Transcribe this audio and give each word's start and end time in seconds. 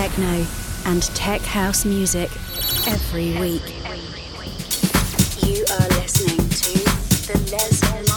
techno 0.00 0.46
and 0.86 1.02
tech 1.14 1.42
house 1.42 1.84
music 1.84 2.30
every 2.88 3.38
week. 3.38 3.62
You 5.46 5.62
are 5.74 5.88
listening 6.00 6.38
to 6.48 6.72
the 7.26 7.36
Les 7.52 8.09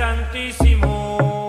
Santísimo. 0.00 1.39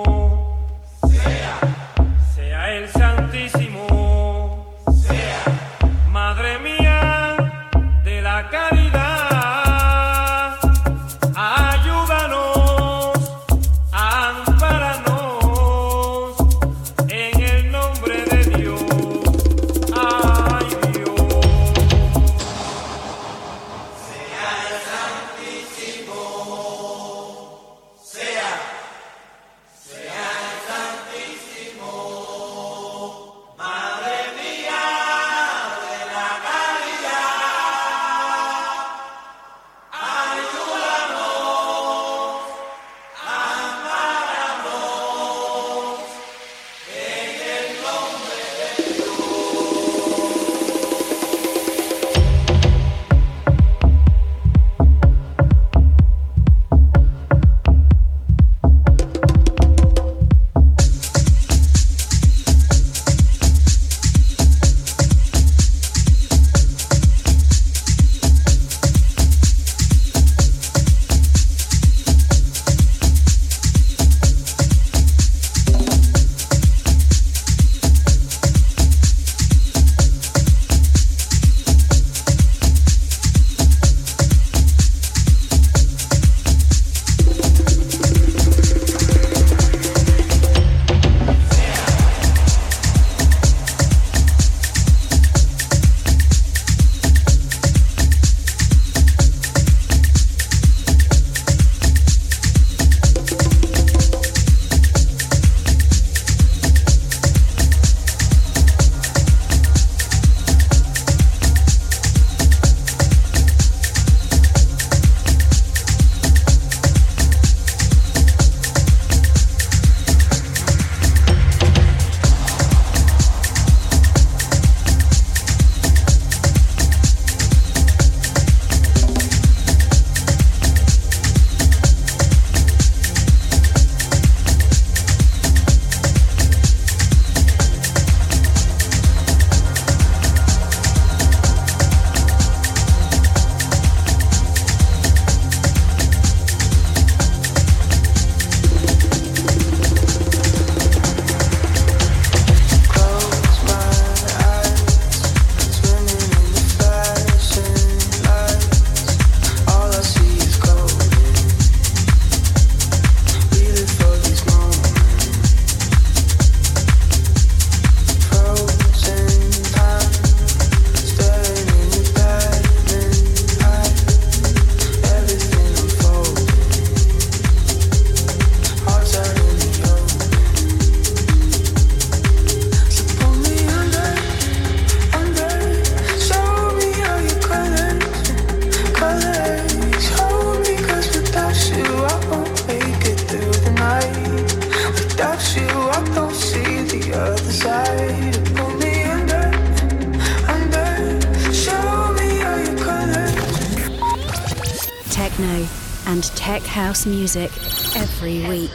House 207.02 207.06
music 207.08 207.52
every 207.96 208.46
week. 208.48 208.72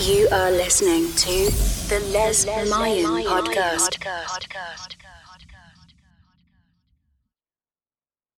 You 0.00 0.28
are 0.32 0.50
listening 0.50 1.12
to 1.14 1.50
the 1.88 2.00
Les 2.12 2.46
Mayan 2.68 3.22
podcast. 3.24 3.91